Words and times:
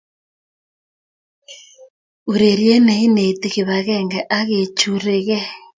Urerie 2.31 2.75
ne 2.85 2.93
inetii 3.05 3.53
kibakenge 3.53 4.19
ak 4.37 4.45
kecherukei. 4.49 5.43